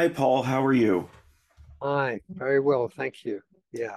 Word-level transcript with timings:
Hi, 0.00 0.08
Paul. 0.08 0.44
How 0.44 0.64
are 0.64 0.72
you? 0.72 1.10
Hi, 1.82 2.22
very 2.30 2.58
well, 2.58 2.88
thank 2.88 3.22
you. 3.22 3.42
Yeah, 3.70 3.96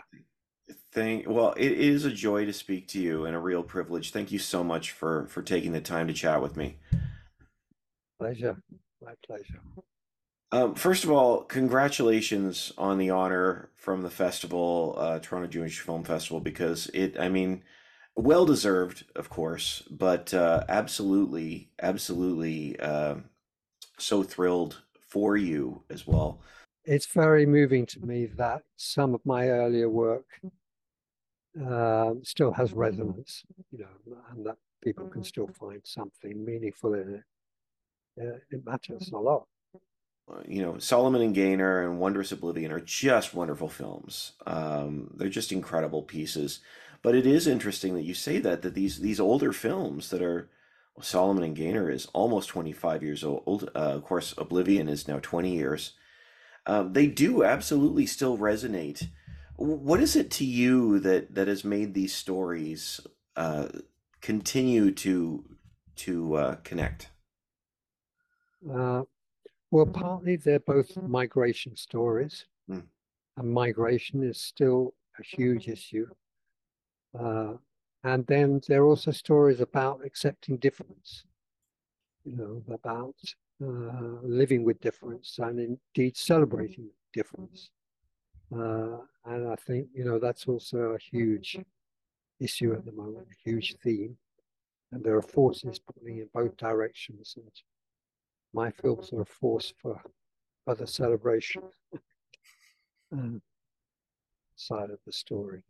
Thank, 0.92 1.30
well, 1.30 1.54
it 1.56 1.72
is 1.72 2.04
a 2.04 2.12
joy 2.12 2.44
to 2.44 2.52
speak 2.52 2.90
to 2.90 3.00
you 3.00 3.24
and 3.24 3.34
a 3.34 3.40
real 3.40 3.64
privilege. 3.64 4.12
Thank 4.12 4.30
you 4.30 4.38
so 4.38 4.66
much 4.66 4.92
for 4.92 5.28
for 5.28 5.42
taking 5.42 5.72
the 5.72 5.80
time 5.80 6.08
to 6.08 6.14
chat 6.14 6.42
with 6.42 6.58
me. 6.58 6.76
pleasure. 8.20 8.62
My 9.02 9.14
pleasure. 9.26 9.62
Um, 10.52 10.76
first 10.76 11.06
of 11.06 11.10
all, 11.10 11.44
congratulations 11.44 12.74
on 12.78 12.98
the 12.98 13.10
honor 13.10 13.70
from 13.78 14.02
the 14.02 14.10
festival, 14.10 14.96
uh, 14.98 15.20
Toronto 15.20 15.48
Jewish 15.48 15.80
Film 15.80 16.04
Festival, 16.04 16.42
because 16.42 16.88
it, 16.88 17.18
I 17.18 17.30
mean, 17.30 17.64
well 18.14 18.46
deserved, 18.46 19.06
of 19.16 19.30
course, 19.30 19.84
but 19.90 20.34
uh, 20.34 20.66
absolutely, 20.68 21.72
absolutely, 21.82 22.78
uh, 22.78 23.16
so 23.98 24.22
thrilled 24.22 24.82
for 25.14 25.38
you 25.38 25.84
as 25.96 26.08
well. 26.08 26.40
It's 26.86 27.06
very 27.06 27.46
moving 27.46 27.86
to 27.94 28.00
me 28.00 28.26
that 28.44 28.62
some 28.76 29.14
of 29.14 29.22
my 29.26 29.44
earlier 29.48 29.90
work 29.90 30.26
um, 31.72 32.22
still 32.24 32.52
has 32.52 32.74
resonance, 32.74 33.44
you 33.72 33.80
know, 33.80 34.18
and 34.32 34.46
that 34.48 34.58
people 34.84 35.08
can 35.08 35.24
still 35.24 35.50
find 35.60 35.82
something 35.84 36.44
meaningful 36.44 36.94
in 36.96 37.08
it. 37.18 37.24
Yeah, 38.18 38.38
it 38.52 38.66
matters 38.66 39.12
a 39.14 39.18
lot. 39.18 39.46
uh, 40.32 40.42
you 40.48 40.62
know, 40.62 40.78
Solomon 40.80 41.22
and 41.22 41.36
Gaenor 41.36 41.84
and 41.84 42.00
Wondrous 42.00 42.32
Oblivion 42.32 42.72
are 42.72 42.80
just 42.80 43.34
wonderful 43.34 43.70
films. 43.70 44.34
Um, 44.48 45.12
they're 45.16 45.30
just 45.30 45.52
incredible 45.52 46.02
pieces. 46.02 46.60
But 47.02 47.16
it 47.16 47.26
is 47.28 47.48
interesting 47.48 47.96
that 47.96 48.04
you 48.10 48.14
say 48.14 48.40
that 48.40 48.62
that 48.62 48.74
these 48.74 49.00
these 49.00 49.20
older 49.20 49.52
films 49.52 50.10
that 50.10 50.22
are 50.22 50.42
well, 50.44 50.50
Solomon 51.02 51.44
and 51.44 51.56
Gaenor 51.56 51.90
is 51.90 52.08
almost 52.14 52.50
25 52.50 53.04
years 53.04 53.24
old. 53.24 53.70
Uh, 53.76 53.80
of 53.80 54.04
course, 54.04 54.34
Oblivion 54.38 54.88
is 54.90 55.08
now 55.08 55.20
20 55.20 55.52
years. 55.56 55.94
Um, 56.66 56.94
they 56.94 57.08
do 57.08 57.44
absolutely 57.44 58.06
still 58.06 58.38
resonate. 58.38 59.10
What 59.58 60.00
is 60.02 60.16
it 60.16 60.32
to 60.32 60.46
you 60.46 61.00
that 61.00 61.36
that 61.36 61.48
has 61.48 61.64
made 61.64 61.94
these 61.94 62.16
stories 62.16 63.02
uh, 63.36 63.70
continue 64.22 64.92
to 64.92 65.46
to 65.98 66.36
uh, 66.36 66.56
connect? 66.64 67.10
Uh, 68.70 69.04
well, 69.72 69.86
partly 69.88 70.38
they're 70.38 70.60
both 70.60 70.98
migration 70.98 71.76
stories, 71.76 72.46
Mm, 72.70 72.88
and 73.38 73.52
migration 73.54 74.24
is 74.24 74.40
still 74.42 74.96
a 75.20 75.24
huge 75.24 75.68
issue. 75.70 76.08
And 78.04 78.26
then 78.28 78.62
there 78.68 78.84
are 78.84 78.88
also 78.88 79.12
stories 79.12 79.62
about 79.62 80.02
accepting 80.06 80.58
difference, 80.58 81.24
you 82.26 82.36
know, 82.36 82.62
about 82.74 83.16
uh, 83.64 84.20
living 84.24 84.66
with 84.66 84.82
difference 84.82 85.40
and 85.40 85.60
indeed 85.96 86.18
celebrating 86.18 86.90
difference. 87.14 87.70
Uh, 88.54 88.98
and 89.26 89.48
I 89.48 89.56
think, 89.56 89.88
you 89.94 90.04
know, 90.04 90.20
that's 90.20 90.48
also 90.48 90.78
a 90.78 91.00
huge 91.00 91.58
issue 92.42 92.74
at 92.74 92.86
the 92.86 92.92
moment, 92.92 93.28
a 93.32 93.50
huge 93.50 93.76
theme. 93.82 94.18
And 94.92 95.04
there 95.04 95.16
are 95.16 95.22
forces 95.22 95.80
pulling 95.80 96.20
in 96.20 96.30
both 96.34 96.58
directions. 96.58 97.36
And 97.38 97.52
my 98.54 98.70
films 98.70 99.14
are 99.14 99.22
a 99.22 99.26
force 99.26 99.74
for, 99.82 100.02
the 100.66 100.88
celebration 100.88 101.62
uh, 103.18 103.40
side 104.56 104.90
of 104.92 105.00
the 105.06 105.12
story. 105.12 105.64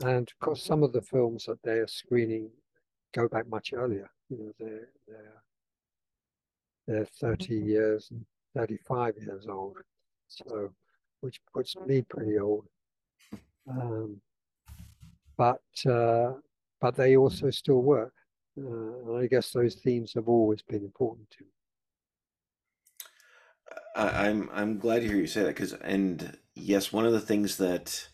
And 0.00 0.28
of 0.28 0.38
course, 0.38 0.62
some 0.62 0.82
of 0.82 0.92
the 0.92 1.02
films 1.02 1.44
that 1.46 1.62
they 1.62 1.78
are 1.78 1.86
screening 1.86 2.50
go 3.12 3.28
back 3.28 3.46
much 3.48 3.72
earlier. 3.72 4.10
You 4.28 4.38
know, 4.38 4.52
they're, 4.58 4.88
they're, 5.06 5.42
they're 6.86 7.04
30 7.06 7.54
years 7.56 8.10
and 8.10 8.26
35 8.54 9.16
years 9.18 9.46
old. 9.46 9.78
So, 10.28 10.74
which 11.20 11.40
puts 11.52 11.76
me 11.76 12.02
pretty 12.02 12.38
old. 12.38 12.68
Um, 13.68 14.22
but 15.36 15.62
uh, 15.86 16.34
but 16.80 16.96
they 16.96 17.16
also 17.16 17.50
still 17.50 17.82
work. 17.82 18.14
Uh, 18.58 18.98
and 19.08 19.16
I 19.18 19.26
guess 19.26 19.50
those 19.52 19.76
themes 19.76 20.12
have 20.14 20.28
always 20.28 20.62
been 20.62 20.84
important 20.84 21.30
to 21.32 21.44
I, 23.94 24.28
I'm 24.28 24.48
I'm 24.50 24.78
glad 24.78 25.00
to 25.00 25.06
hear 25.08 25.16
you 25.16 25.26
say 25.26 25.42
that 25.42 25.48
because 25.48 25.72
and 25.74 26.38
yes, 26.54 26.92
one 26.92 27.06
of 27.06 27.12
the 27.12 27.20
things 27.20 27.56
that 27.58 28.08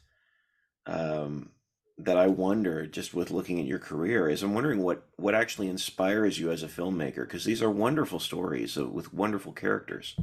um, 0.86 1.52
that 1.98 2.16
I 2.16 2.28
wonder 2.28 2.86
just 2.86 3.12
with 3.12 3.30
looking 3.30 3.58
at 3.58 3.66
your 3.66 3.80
career 3.80 4.28
is 4.28 4.42
I'm 4.42 4.54
wondering 4.54 4.82
what 4.82 5.02
what 5.16 5.34
actually 5.34 5.68
inspires 5.68 6.38
you 6.38 6.50
as 6.50 6.62
a 6.62 6.68
filmmaker 6.68 7.22
because 7.24 7.44
these 7.44 7.62
are 7.62 7.70
wonderful 7.70 8.20
stories 8.20 8.78
uh, 8.78 8.86
with 8.86 9.12
wonderful 9.12 9.52
characters. 9.52 10.16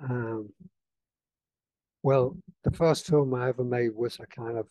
Um, 0.00 0.52
well, 2.02 2.36
the 2.64 2.72
first 2.72 3.06
film 3.06 3.32
I 3.34 3.48
ever 3.48 3.64
made 3.64 3.94
was 3.94 4.18
a 4.20 4.26
kind 4.26 4.58
of 4.58 4.66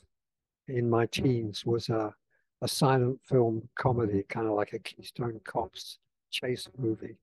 in 0.68 0.90
my 0.90 1.08
teens 1.08 1.66
was 1.66 1.90
a 1.90 2.14
a 2.64 2.68
silent 2.68 3.20
film 3.24 3.68
comedy, 3.76 4.24
kind 4.30 4.46
of 4.46 4.54
like 4.54 4.74
a 4.74 4.80
Keystone 4.80 5.42
Cops 5.44 5.98
chase 6.30 6.70
movie. 6.78 7.18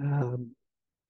Um, 0.00 0.52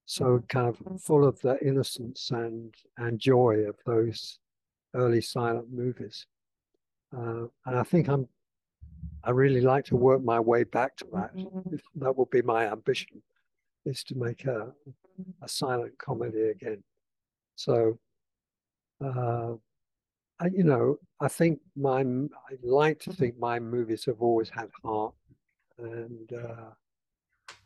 so 0.06 0.42
kind 0.48 0.68
of 0.68 1.00
full 1.00 1.24
of 1.24 1.40
the 1.42 1.64
innocence 1.64 2.30
and 2.32 2.74
and 2.96 3.20
joy 3.20 3.66
of 3.68 3.76
those 3.86 4.40
early 4.94 5.20
silent 5.20 5.72
movies. 5.72 6.26
Uh, 7.16 7.46
and 7.66 7.78
I 7.78 7.82
think 7.82 8.08
I'm 8.08 8.28
I 9.24 9.30
really 9.30 9.60
like 9.60 9.84
to 9.86 9.96
work 9.96 10.22
my 10.22 10.40
way 10.40 10.64
back 10.64 10.96
to 10.98 11.06
that. 11.12 11.30
That 11.96 12.16
will 12.16 12.26
be 12.26 12.42
my 12.42 12.70
ambition, 12.70 13.22
is 13.84 14.04
to 14.04 14.14
make 14.14 14.44
a, 14.46 14.72
a 15.42 15.48
silent 15.48 15.98
comedy 15.98 16.50
again. 16.50 16.82
So, 17.56 17.98
uh, 19.04 19.54
I, 20.40 20.46
you 20.52 20.62
know, 20.62 20.96
I 21.20 21.28
think 21.28 21.58
my, 21.76 22.00
I 22.00 22.56
like 22.62 23.00
to 23.00 23.12
think 23.12 23.38
my 23.38 23.58
movies 23.58 24.04
have 24.04 24.22
always 24.22 24.48
had 24.48 24.70
heart 24.84 25.14
and, 25.78 26.32
uh, 26.32 26.70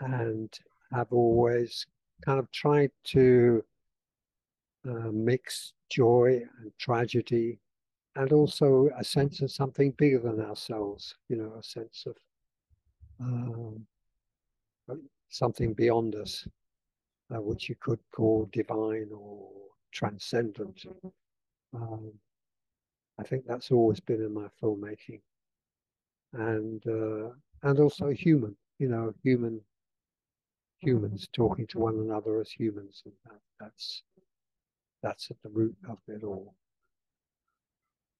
and 0.00 0.58
have 0.92 1.12
always 1.12 1.86
kind 2.24 2.38
of 2.38 2.50
tried 2.50 2.90
to 3.04 3.62
uh, 4.88 5.10
mix 5.12 5.72
joy 5.91 6.41
and 6.60 6.72
tragedy 6.78 7.59
and 8.16 8.32
also 8.32 8.91
a 8.98 9.04
sense 9.04 9.41
of 9.41 9.50
something 9.50 9.93
bigger 9.93 10.19
than 10.19 10.41
ourselves, 10.41 11.15
you 11.28 11.37
know, 11.37 11.54
a 11.59 11.62
sense 11.62 12.04
of 12.06 12.16
um, 13.20 13.87
something 15.31 15.72
beyond 15.72 16.15
us, 16.15 16.47
uh, 17.34 17.41
which 17.41 17.69
you 17.69 17.76
could 17.81 18.00
call 18.15 18.48
divine 18.53 19.09
or 19.15 19.50
transcendent. 19.93 20.84
Um, 21.75 22.12
I 23.19 23.22
think 23.22 23.47
that's 23.47 23.70
always 23.70 24.00
been 24.00 24.22
in 24.22 24.34
my 24.34 24.49
filmmaking, 24.62 25.20
and 26.32 26.82
uh, 26.87 27.31
and 27.62 27.78
also 27.81 28.10
human, 28.10 28.56
you 28.78 28.88
know, 28.88 29.14
human 29.22 29.60
humans 30.81 31.28
talking 31.32 31.66
to 31.69 31.78
one 31.78 31.99
another 31.99 32.41
as 32.41 32.50
humans, 32.50 33.03
and 33.04 33.14
that, 33.25 33.41
that's 33.60 34.03
that's 35.02 35.30
at 35.30 35.36
the 35.42 35.50
root 35.50 35.76
of 35.88 35.98
it 36.08 36.24
all. 36.24 36.54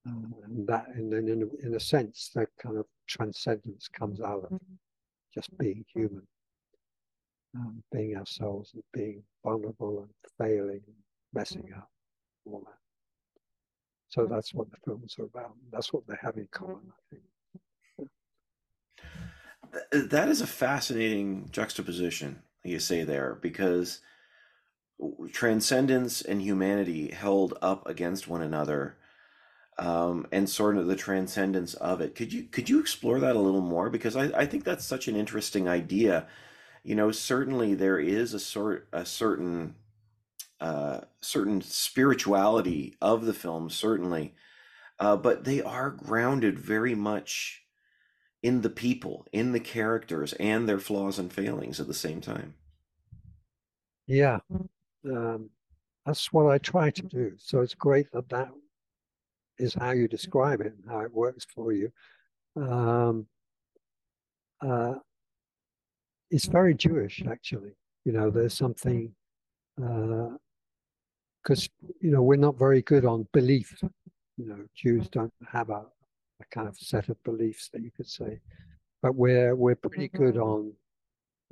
Um, 0.06 0.34
and 0.44 0.66
that, 0.66 0.88
and 0.94 1.12
then 1.12 1.28
in 1.28 1.43
a, 1.43 1.66
in 1.66 1.75
a 1.75 1.81
sense, 1.81 2.31
that 2.34 2.48
kind 2.62 2.76
of 2.78 2.87
transcendence 3.09 3.88
comes 3.88 4.20
out 4.20 4.44
of 4.44 4.60
just 5.34 5.56
being 5.59 5.84
human, 5.94 6.26
um, 7.56 7.82
being 7.93 8.17
ourselves, 8.17 8.73
and 8.75 8.82
being 8.93 9.23
vulnerable 9.44 10.00
and 10.00 10.11
failing, 10.38 10.82
and 10.87 10.96
messing 11.34 11.70
up, 11.76 11.90
all 12.46 12.62
that. 12.67 12.79
So 14.08 14.26
that's 14.26 14.55
what 14.55 14.70
the 14.70 14.76
films 14.84 15.17
are 15.19 15.25
about. 15.25 15.55
That's 15.73 15.93
what 15.93 16.06
they 16.08 16.17
have 16.23 16.37
in 16.37 16.49
common, 16.52 16.82
I 16.90 17.00
think. 17.11 17.23
Th- 19.93 20.05
That 20.11 20.29
is 20.29 20.40
a 20.40 20.46
fascinating 20.46 21.49
juxtaposition 21.50 22.43
you 22.64 22.79
say 22.79 23.05
there 23.05 23.38
because 23.40 24.00
transcendence 25.33 26.23
and 26.23 26.43
humanity 26.43 27.11
held 27.11 27.59
up 27.62 27.87
against 27.89 28.29
one 28.29 28.43
another 28.43 28.97
um, 29.79 30.27
and 30.33 30.49
sort 30.49 30.77
of 30.77 30.87
the 30.87 30.97
transcendence 30.97 31.75
of 31.75 32.00
it. 32.00 32.15
Could 32.15 32.33
you 32.33 32.44
could 32.44 32.69
you 32.69 32.81
explore 32.81 33.21
that 33.21 33.37
a 33.37 33.41
little 33.41 33.61
more? 33.62 33.91
Because 33.91 34.17
I, 34.17 34.25
I 34.41 34.47
think 34.47 34.65
that's 34.65 34.85
such 34.85 35.09
an 35.09 35.17
interesting 35.17 35.69
idea. 35.69 36.29
You 36.85 36.94
know, 36.94 37.11
certainly 37.12 37.75
there 37.75 37.99
is 37.99 38.35
a 38.35 38.41
sort 38.41 38.89
a 38.93 39.05
certain 39.06 39.77
uh, 40.61 41.03
certain 41.21 41.61
spirituality 41.62 42.97
of 43.00 43.25
the 43.27 43.35
film, 43.35 43.71
certainly, 43.71 44.35
uh, 45.00 45.17
but 45.17 45.44
they 45.44 45.62
are 45.62 45.91
grounded 45.91 46.59
very 46.59 46.94
much 46.94 47.65
in 48.43 48.62
the 48.62 48.71
people, 48.71 49.27
in 49.33 49.53
the 49.53 49.61
characters, 49.61 50.33
and 50.35 50.69
their 50.69 50.81
flaws 50.81 51.19
and 51.19 51.33
failings 51.33 51.81
at 51.81 51.89
the 51.89 51.94
same 51.94 52.21
time. 52.21 52.55
Yeah, 54.06 54.41
um, 55.04 55.50
that's 56.06 56.32
what 56.32 56.50
I 56.50 56.58
try 56.58 56.90
to 56.90 57.02
do. 57.02 57.32
So 57.38 57.60
it's 57.60 57.75
great 57.75 58.10
that 58.12 58.28
that 58.31 58.50
is 59.58 59.75
how 59.75 59.93
you 59.93 60.08
describe 60.08 60.60
it 60.60 60.75
and 60.75 60.84
how 60.88 61.00
it 61.00 61.12
works 61.12 61.46
for 61.54 61.72
you. 61.72 61.93
Um, 62.56 63.26
uh, 64.60 64.94
it's 66.31 66.46
very 66.46 66.75
Jewish, 66.75 67.22
actually. 67.31 67.72
You 68.04 68.12
know, 68.12 68.31
there's 68.31 68.54
something 68.54 69.12
because 69.76 71.69
uh, 71.84 71.93
you 72.00 72.10
know 72.10 72.22
we're 72.22 72.37
not 72.37 72.58
very 72.58 72.82
good 72.82 73.05
on 73.05 73.26
belief. 73.32 73.75
You 74.37 74.46
know, 74.46 74.64
Jews 74.75 75.08
don't 75.08 75.32
have 75.50 75.70
a, 75.70 75.84
a 76.40 76.44
kind 76.50 76.69
of 76.69 76.76
set 76.76 77.08
of 77.08 77.22
beliefs 77.22 77.69
that 77.72 77.82
you 77.82 77.90
could 77.96 78.08
say, 78.08 78.40
but 79.02 79.14
we're 79.14 79.55
we're 79.55 79.76
pretty 79.76 80.08
good 80.08 80.37
on 80.37 80.72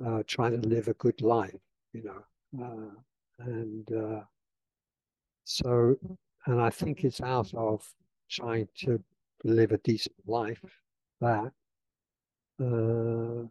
uh, 0.05 0.23
trying 0.27 0.59
to 0.59 0.67
live 0.67 0.87
a 0.87 0.93
good 0.95 1.21
life. 1.21 1.55
You 1.93 2.03
know, 2.03 2.65
uh, 2.65 2.99
and 3.45 3.91
uh, 3.91 4.21
so 5.43 5.95
and 6.45 6.61
I 6.61 6.69
think 6.69 7.03
it's 7.03 7.21
out 7.21 7.53
of 7.53 7.87
trying 8.29 8.67
to 8.79 9.01
live 9.43 9.71
a 9.71 9.77
decent 9.79 10.15
life 10.25 10.63
that 11.19 11.51
uh, 12.63 13.47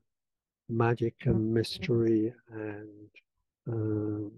magic 0.69 1.15
and 1.25 1.53
mystery 1.53 2.33
and 2.51 3.11
um, 3.69 4.33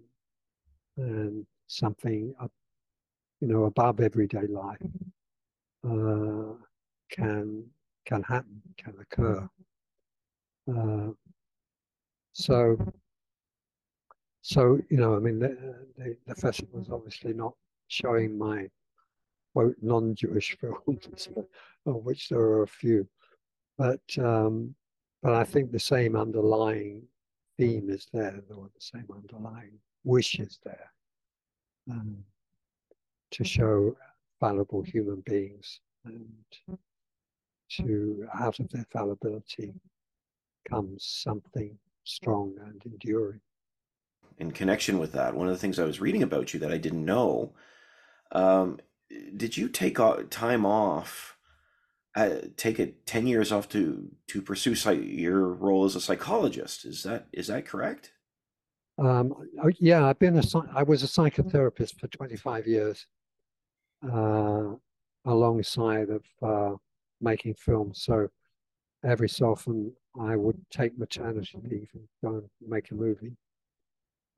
and 0.97 1.47
something 1.67 2.35
up, 2.41 2.51
you 3.41 3.49
know 3.49 3.65
above 3.65 4.01
everyday 4.01 4.47
life 4.47 4.79
uh, 5.85 6.55
can 7.11 7.65
can 8.05 8.23
happen 8.23 8.61
can 8.77 8.95
occur. 9.01 9.49
Uh, 10.69 11.13
so 12.33 12.77
so 14.43 14.79
you 14.91 14.97
know 14.97 15.15
i 15.15 15.19
mean 15.19 15.39
the, 15.39 15.77
the, 15.97 16.17
the 16.27 16.35
festival 16.35 16.81
is 16.81 16.91
obviously 16.91 17.33
not 17.33 17.55
showing 17.89 18.37
my 18.37 18.69
quote 19.53 19.77
non-jewish 19.83 20.57
films 20.61 21.29
of 21.87 21.95
which 22.05 22.29
there 22.29 22.41
are 22.41 22.63
a 22.63 22.69
few 22.69 23.07
but 23.79 24.01
um, 24.19 24.75
but 25.23 25.33
i 25.33 25.45
think 25.45 25.71
the 25.71 25.79
same 25.79 26.17
underlying 26.17 27.03
theme 27.59 27.89
is 27.91 28.09
there 28.13 28.41
or 28.55 28.69
the 28.75 28.81
same 28.81 29.07
underlying 29.15 29.73
wish 30.05 30.39
is 30.39 30.59
there 30.65 30.91
um, 31.91 32.17
to 33.31 33.45
show 33.45 33.97
fallible 34.41 34.83
human 34.83 35.23
beings 35.25 35.81
and 36.05 36.27
to 37.71 38.27
out 38.35 38.59
of 38.59 38.69
their 38.71 38.87
fallibility 38.93 39.73
comes 40.69 41.05
something 41.05 41.77
strong 42.05 42.55
and 42.67 42.83
enduring. 42.85 43.41
In 44.39 44.53
connection 44.53 44.99
with 44.99 45.13
that, 45.13 45.35
one 45.35 45.49
of 45.49 45.53
the 45.53 45.59
things 45.59 45.79
I 45.79 45.85
was 45.85 46.01
reading 46.01 46.23
about 46.23 46.53
you 46.53 46.61
that 46.61 46.73
I 46.73 46.79
didn't 46.79 47.05
know, 47.05 47.55
um, 48.33 48.79
did 49.37 49.57
you 49.57 49.69
take 49.69 49.99
time 50.31 50.65
off, 50.65 51.37
uh, 52.15 52.37
take 52.57 52.79
it 52.79 53.07
ten 53.07 53.27
years 53.27 53.53
off 53.53 53.69
to 53.71 54.11
to 54.29 54.43
pursue 54.43 54.75
your 54.95 55.49
role 55.49 55.85
as 55.85 55.97
a 55.97 56.01
psychologist? 56.01 56.85
Is 56.85 57.03
that 57.03 57.27
is 57.33 57.47
that 57.49 57.67
correct? 57.67 58.13
Um, 58.99 59.35
oh, 59.63 59.71
yeah, 59.79 60.07
I've 60.07 60.19
been 60.19 60.39
a 60.39 60.43
I 60.75 60.83
was 60.83 61.03
a 61.03 61.07
psychotherapist 61.07 61.99
for 61.99 62.09
25 62.09 62.67
years, 62.67 63.07
uh, 64.11 64.75
alongside 65.25 66.09
of 66.11 66.25
uh, 66.43 66.77
making 67.21 67.55
films. 67.55 68.03
So 68.03 68.29
every 69.05 69.29
so 69.29 69.53
often 69.53 69.93
I 70.21 70.37
would 70.37 70.61
take 70.71 70.99
maternity 70.99 71.59
leave 71.65 71.89
and 71.95 72.09
go 72.23 72.39
and 72.39 72.49
make 72.61 72.91
a 72.91 72.95
movie. 72.95 73.33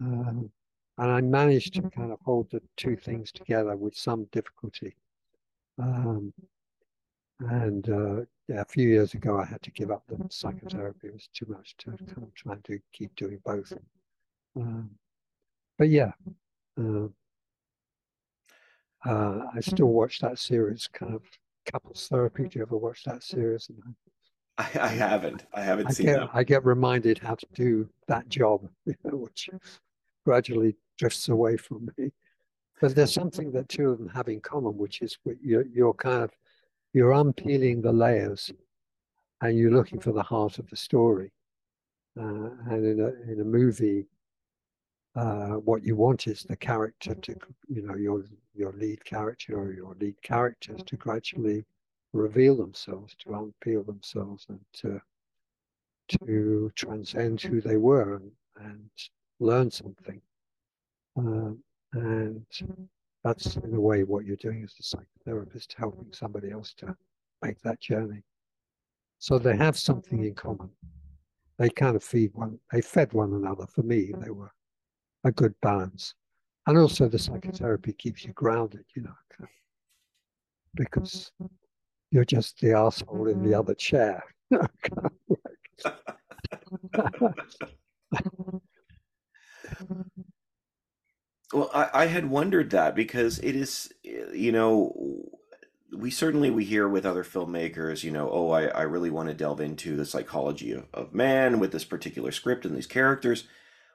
Um, 0.01 0.51
and 0.99 1.11
I 1.11 1.21
managed 1.21 1.75
to 1.75 1.83
kind 1.91 2.13
of 2.13 2.19
hold 2.25 2.51
the 2.51 2.63
two 2.77 2.97
things 2.97 3.33
together 3.33 3.77
with 3.77 3.97
some 3.97 4.27
difficulty. 4.33 4.95
Um, 5.81 6.33
and 7.41 7.89
uh, 7.89 8.25
yeah, 8.49 8.61
a 8.61 8.65
few 8.65 8.89
years 8.89 9.15
ago, 9.15 9.39
I 9.41 9.45
had 9.45 9.63
to 9.63 9.71
give 9.73 9.91
up 9.91 10.05
the 10.09 10.25
psychotherapy. 10.31 11.09
It 11.09 11.15
was 11.15 11.29
too 11.35 11.47
much 11.49 11.77
to 11.79 11.91
kind 11.91 12.23
of 12.23 12.35
try 12.35 12.57
to 12.65 12.79
keep 12.93 13.15
doing 13.17 13.41
both. 13.45 13.73
Um, 14.57 14.91
but 15.79 15.89
yeah, 15.89 16.13
uh, 16.81 17.09
uh, 19.05 19.47
I 19.55 19.61
still 19.61 19.87
watch 19.87 20.21
that 20.21 20.39
series, 20.39 20.89
kind 20.93 21.15
of 21.15 21.23
couples 21.67 22.07
therapy. 22.09 22.45
Do 22.45 22.59
you 22.59 22.63
ever 22.63 22.77
watch 22.77 23.03
that 23.05 23.23
series? 23.23 23.69
I, 24.57 24.71
I 24.81 24.89
haven't. 24.89 25.45
I 25.53 25.63
haven't 25.63 25.89
I 25.89 25.91
seen 25.91 26.07
get, 26.07 26.21
that. 26.21 26.31
I 26.33 26.45
get 26.45 26.65
reminded 26.65 27.19
how 27.19 27.35
to 27.35 27.47
do 27.55 27.89
that 28.07 28.29
job, 28.29 28.69
you 28.87 28.95
know, 29.05 29.17
which 29.17 29.51
gradually 30.25 30.77
drifts 30.99 31.29
away 31.29 31.57
from 31.57 31.91
me. 31.97 32.11
But 32.81 32.95
there's 32.95 33.15
something 33.15 33.53
that 33.53 33.69
two 33.69 33.91
of 33.91 33.99
them 33.99 34.09
have 34.09 34.29
in 34.29 34.41
common, 34.41 34.77
which 34.77 35.01
is 35.01 35.17
you're, 35.43 35.67
you're 35.67 35.95
kind 35.95 36.25
of 36.25 36.31
you're 36.93 37.13
unpeeling 37.13 37.83
the 37.83 37.93
layers, 37.93 38.53
and 39.41 39.57
you're 39.57 39.71
looking 39.73 40.01
for 40.01 40.13
the 40.13 40.23
heart 40.23 40.59
of 40.59 40.69
the 40.71 40.77
story. 40.77 41.33
Uh, 42.19 42.51
and 42.71 42.85
in 42.85 43.01
a 43.01 43.33
in 43.33 43.41
a 43.41 43.45
movie, 43.45 44.07
uh, 45.17 45.55
what 45.69 45.85
you 45.85 45.97
want 45.97 46.27
is 46.27 46.43
the 46.43 46.57
character 46.57 47.15
to, 47.15 47.37
you 47.69 47.83
know, 47.83 47.97
your 47.97 48.25
your 48.55 48.73
lead 48.73 49.05
character 49.05 49.59
or 49.59 49.73
your 49.73 49.95
lead 50.01 50.21
characters 50.23 50.81
to 50.87 50.97
gradually 50.97 51.65
reveal 52.13 52.57
themselves, 52.57 53.17
to 53.19 53.31
unpeel 53.31 53.85
themselves, 53.87 54.47
and 54.49 54.61
to 54.73 55.01
to 56.09 56.71
transcend 56.75 57.41
who 57.41 57.61
they 57.61 57.77
were 57.77 58.17
and, 58.17 58.31
and 58.61 58.91
learn 59.41 59.71
something. 59.71 60.21
Um, 61.17 61.59
and 61.93 62.45
that's 63.23 63.57
in 63.57 63.75
a 63.75 63.81
way 63.81 64.05
what 64.05 64.25
you're 64.25 64.37
doing 64.37 64.65
as 64.65 64.75
a 64.79 64.83
psychotherapist, 64.97 65.75
helping 65.77 66.13
somebody 66.13 66.51
else 66.51 66.75
to 66.75 66.95
make 67.43 67.61
that 67.63 67.81
journey. 67.81 68.23
So 69.19 69.39
they 69.39 69.57
have 69.57 69.79
something 69.79 70.25
in 70.25 70.35
common. 70.35 70.71
They 71.59 71.71
kind 71.71 71.95
of 71.97 72.03
feed 72.03 72.33
one. 72.35 72.59
They 72.73 72.81
fed 72.81 73.13
one 73.13 73.33
another. 73.33 73.67
For 73.67 73.83
me, 73.83 74.13
they 74.19 74.31
were 74.31 74.53
a 75.25 75.33
good 75.33 75.55
balance. 75.63 76.15
And 76.67 76.79
also 76.79 77.09
the 77.09 77.19
psychotherapy 77.19 77.93
keeps 77.93 78.25
you 78.25 78.33
grounded, 78.33 78.85
you 78.95 79.03
know, 79.03 79.15
because 80.75 81.31
you're 82.11 82.25
just 82.25 82.59
the 82.61 82.73
asshole 82.73 83.29
in 83.29 83.43
the 83.43 83.55
other 83.55 83.75
chair. 83.75 84.23
well, 91.53 91.64
I, 91.75 91.91
I 91.93 92.07
had 92.07 92.31
wondered 92.31 92.71
that 92.71 92.95
because 92.95 93.39
it 93.41 93.55
is, 93.55 93.93
you 94.03 94.53
know, 94.53 94.95
we 95.93 96.11
certainly 96.11 96.51
we 96.51 96.65
hear 96.65 96.89
with 96.89 97.05
other 97.05 97.25
filmmakers, 97.25 98.03
you 98.03 98.11
know, 98.11 98.31
oh, 98.33 98.51
I, 98.51 98.67
I 98.67 98.83
really 98.83 99.11
want 99.11 99.29
to 99.29 99.35
delve 99.35 99.61
into 99.61 99.97
the 99.97 100.07
psychology 100.07 100.73
of, 100.73 100.87
of 100.95 101.13
man 101.13 101.59
with 101.59 101.73
this 101.73 101.85
particular 101.85 102.33
script 102.33 102.65
and 102.65 102.77
these 102.77 102.87
characters 102.87 103.45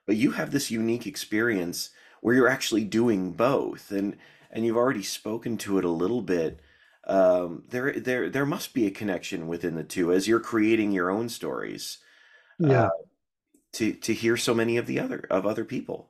but 0.09 0.17
you 0.17 0.31
have 0.31 0.49
this 0.49 0.71
unique 0.71 1.05
experience 1.05 1.91
where 2.21 2.33
you're 2.33 2.49
actually 2.49 2.83
doing 2.83 3.31
both 3.31 3.91
and 3.91 4.17
and 4.49 4.65
you've 4.65 4.75
already 4.75 5.03
spoken 5.03 5.55
to 5.55 5.77
it 5.77 5.85
a 5.85 5.89
little 5.89 6.23
bit. 6.23 6.61
Um, 7.03 7.65
there 7.69 7.93
there 7.93 8.27
there 8.27 8.45
must 8.47 8.73
be 8.73 8.87
a 8.87 8.91
connection 8.91 9.47
within 9.47 9.75
the 9.75 9.83
two 9.83 10.11
as 10.11 10.27
you're 10.27 10.39
creating 10.39 10.93
your 10.93 11.11
own 11.11 11.29
stories 11.29 11.99
yeah. 12.57 12.85
uh, 12.85 12.89
to 13.73 13.93
to 13.93 14.11
hear 14.11 14.35
so 14.35 14.55
many 14.55 14.77
of 14.77 14.87
the 14.87 14.99
other 14.99 15.27
of 15.29 15.45
other 15.45 15.63
people 15.63 16.08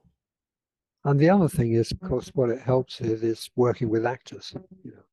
and 1.05 1.19
the 1.19 1.29
other 1.29 1.47
thing 1.47 1.73
is 1.73 1.91
of 1.91 1.99
course 2.01 2.29
what 2.33 2.49
it 2.49 2.61
helps 2.61 3.01
is 3.01 3.23
is 3.23 3.49
working 3.55 3.89
with 3.89 4.05
actors 4.05 4.53
you 4.83 4.91
know. 4.91 5.03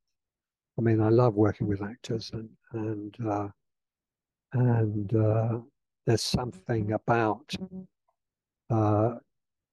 I 0.79 0.83
mean 0.83 1.01
i 1.01 1.09
love 1.09 1.35
working 1.35 1.67
with 1.67 1.83
actors 1.83 2.31
and 2.33 2.49
and 2.73 3.17
uh, 3.27 3.49
and 4.53 5.15
uh, 5.15 5.59
there's 6.07 6.23
something 6.23 6.93
about 6.93 7.53
uh, 8.71 9.15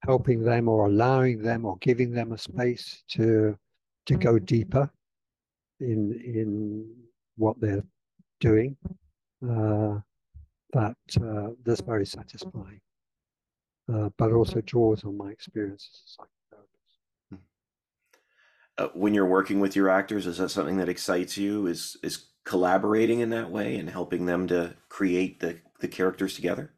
helping 0.04 0.42
them 0.42 0.68
or 0.68 0.86
allowing 0.86 1.42
them 1.42 1.64
or 1.64 1.76
giving 1.78 2.10
them 2.10 2.32
a 2.32 2.38
space 2.38 3.02
to 3.08 3.56
to 4.06 4.16
go 4.16 4.38
deeper 4.38 4.90
in 5.80 6.12
in 6.24 6.90
what 7.36 7.60
they're 7.60 7.84
doing. 8.40 8.76
Uh, 9.42 9.98
that 10.72 10.96
uh, 11.22 11.50
that's 11.64 11.80
very 11.80 12.06
satisfying, 12.06 12.80
uh, 13.92 14.08
but 14.16 14.32
also 14.32 14.60
draws 14.62 15.04
on 15.04 15.16
my 15.16 15.30
experience 15.30 15.88
as 15.92 16.00
a 16.00 16.22
psychotherapist. 16.22 17.40
Uh, 18.76 18.88
when 18.94 19.14
you're 19.14 19.26
working 19.26 19.60
with 19.60 19.76
your 19.76 19.88
actors, 19.88 20.26
is 20.26 20.38
that 20.38 20.48
something 20.50 20.78
that 20.78 20.88
excites 20.88 21.36
you? 21.36 21.66
Is 21.66 21.96
is 22.02 22.26
collaborating 22.44 23.20
in 23.20 23.30
that 23.30 23.50
way 23.50 23.76
and 23.76 23.88
helping 23.88 24.26
them 24.26 24.46
to 24.48 24.76
create 24.88 25.40
the 25.40 25.60
the 25.80 25.88
characters 25.88 26.34
together? 26.34 26.74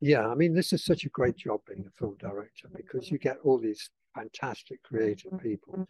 Yeah, 0.00 0.26
I 0.26 0.34
mean, 0.34 0.52
this 0.52 0.72
is 0.72 0.84
such 0.84 1.04
a 1.04 1.10
great 1.10 1.36
job 1.36 1.60
being 1.66 1.86
a 1.86 1.98
film 1.98 2.16
director 2.18 2.68
because 2.74 3.10
you 3.10 3.18
get 3.18 3.38
all 3.44 3.58
these 3.58 3.88
fantastic 4.14 4.82
creative 4.82 5.40
people 5.40 5.86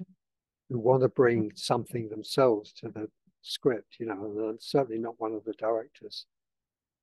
who 0.69 0.78
want 0.78 1.02
to 1.02 1.09
bring 1.09 1.50
something 1.54 2.11
themselves 2.11 2.73
to 2.75 2.90
the 2.90 3.09
script, 3.40 3.97
you 3.99 4.07
know, 4.07 4.25
and 4.25 4.50
I'm 4.50 4.59
certainly 4.61 4.99
not 4.99 5.19
one 5.19 5.33
of 5.33 5.45
the 5.45 5.54
directors 5.54 6.26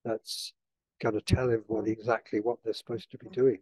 that's 0.06 0.54
going 1.02 1.16
to 1.16 1.22
tell 1.22 1.46
everybody 1.46 1.92
exactly 1.92 2.40
what 2.40 2.58
they're 2.64 2.74
supposed 2.74 3.12
to 3.12 3.18
be 3.18 3.28
mm. 3.28 3.34
doing. 3.34 3.60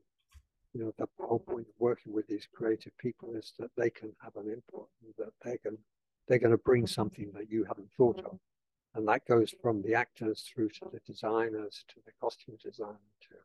You 0.74 0.84
know, 0.84 0.94
the 0.98 1.08
whole 1.20 1.39
point 1.39 1.67
of 1.67 1.74
working 1.79 2.13
with 2.13 2.27
these 2.27 2.48
creative 2.53 2.96
people 2.98 3.34
is 3.36 3.53
that 3.60 3.72
they 3.77 3.89
can 3.89 4.12
have 4.22 4.36
an 4.36 4.48
input 4.48 4.88
that 5.17 5.34
they're 5.44 5.58
going, 5.63 5.77
they're 6.27 6.39
going 6.39 6.51
to 6.51 6.58
bring 6.58 6.86
something 6.86 7.32
that 7.34 7.50
you 7.50 7.63
haven't 7.63 7.89
thought 7.98 8.20
of. 8.20 8.34
Mm. 8.34 8.39
And 8.96 9.08
that 9.08 9.25
goes 9.27 9.53
from 9.62 9.82
the 9.82 9.94
actors 9.94 10.41
through 10.41 10.70
to 10.70 10.86
the 10.91 11.00
designers, 11.06 11.84
to 11.89 11.96
the 12.06 12.12
costume 12.20 12.58
designer, 12.63 12.98
to 13.22 13.36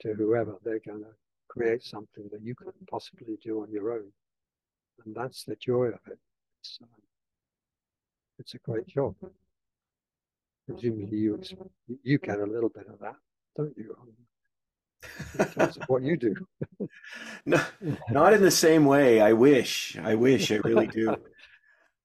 to 0.00 0.14
whoever, 0.14 0.56
they're 0.62 0.80
going 0.80 1.02
to 1.02 1.14
create 1.48 1.82
something 1.82 2.28
that 2.30 2.42
you 2.42 2.54
couldn't 2.54 2.86
possibly 2.88 3.38
do 3.42 3.62
on 3.62 3.70
your 3.70 3.92
own. 3.92 4.12
And 5.04 5.14
that's 5.14 5.44
the 5.44 5.56
joy 5.56 5.86
of 5.86 6.00
it. 6.06 6.18
It's, 6.60 6.78
uh, 6.82 6.86
it's 8.38 8.54
a 8.54 8.58
great 8.58 8.86
mm. 8.86 8.94
job. 8.94 9.14
Presumably 10.66 11.16
you 11.16 11.40
you 12.02 12.18
get 12.18 12.38
a 12.38 12.44
little 12.44 12.68
bit 12.68 12.86
of 12.88 12.98
that, 13.00 13.16
don't 13.56 13.76
you? 13.76 13.96
What 15.86 16.02
you 16.02 16.16
do. 16.16 16.34
no, 17.46 17.60
not 18.10 18.32
in 18.32 18.42
the 18.42 18.50
same 18.50 18.84
way. 18.84 19.20
I 19.20 19.32
wish. 19.32 19.96
I 20.02 20.16
wish. 20.16 20.50
I 20.50 20.56
really 20.56 20.88
do. 20.88 21.16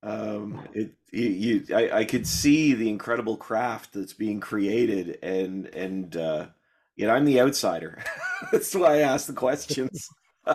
Um, 0.04 0.68
it 0.74 0.94
you, 1.12 1.28
you 1.28 1.76
I, 1.76 2.00
I 2.00 2.06
could 2.06 2.26
see 2.26 2.74
the 2.74 2.90
incredible 2.90 3.38
craft 3.38 3.94
that's 3.94 4.14
being 4.14 4.40
created, 4.40 5.20
and 5.22 5.68
and 5.68 6.16
uh, 6.16 6.48
yet 6.96 7.10
I'm 7.10 7.26
the 7.26 7.42
outsider. 7.42 8.04
that's 8.52 8.74
why 8.74 8.96
I 8.96 9.00
ask 9.00 9.28
the 9.28 9.34
questions. 9.34 10.08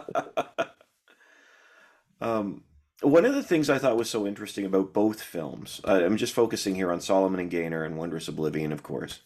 um, 2.20 2.64
one 3.08 3.24
of 3.24 3.34
the 3.34 3.42
things 3.42 3.70
I 3.70 3.78
thought 3.78 3.96
was 3.96 4.10
so 4.10 4.26
interesting 4.26 4.64
about 4.64 4.92
both 4.92 5.22
films, 5.22 5.80
uh, 5.86 6.02
I'm 6.04 6.16
just 6.16 6.32
focusing 6.32 6.74
here 6.74 6.90
on 6.90 7.00
Solomon 7.00 7.40
and 7.40 7.50
Gaenor 7.50 7.84
and 7.84 7.96
Wondrous 7.96 8.28
Oblivion, 8.28 8.72
of 8.72 8.82
course. 8.82 9.20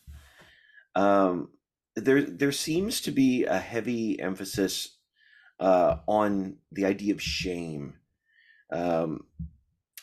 Um, 0.95 1.51
there, 1.97 2.23
there 2.23 2.53
seems 2.53 3.01
to 3.03 3.11
be 3.11 3.45
a 3.45 3.59
heavy 3.59 4.21
emphasis 4.21 4.97
uh, 5.61 5.97
on 6.07 6.57
the 6.73 6.85
idea 6.85 7.15
of 7.15 7.23
shame. 7.23 7.95
Um, 8.73 9.25